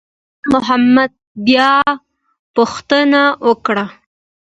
[0.41, 1.11] شېرمحمد
[1.45, 1.73] بیا
[2.55, 3.85] پوښتنه وکړه.